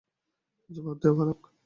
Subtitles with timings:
[0.69, 1.39] জবাব দেও, বালক!